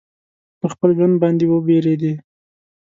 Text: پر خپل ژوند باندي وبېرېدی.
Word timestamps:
پر 0.59 0.69
خپل 0.75 0.89
ژوند 0.97 1.15
باندي 1.21 1.45
وبېرېدی. 1.49 2.13